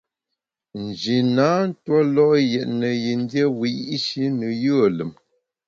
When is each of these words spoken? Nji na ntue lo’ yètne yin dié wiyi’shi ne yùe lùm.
Nji 0.83 1.15
na 1.35 1.49
ntue 1.67 2.01
lo’ 2.15 2.27
yètne 2.51 2.89
yin 3.03 3.21
dié 3.29 3.45
wiyi’shi 3.59 4.23
ne 4.37 4.47
yùe 4.63 4.87
lùm. 4.97 5.11